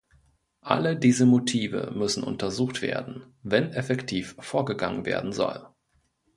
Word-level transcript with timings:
Alle 0.61 0.95
diese 0.97 1.27
Motive 1.27 1.91
müssen 1.93 2.23
untersucht 2.23 2.81
werden, 2.81 3.35
wenn 3.43 3.71
effektiv 3.71 4.35
vorgegangen 4.39 5.05
werden 5.05 5.31
soll. 5.31 5.63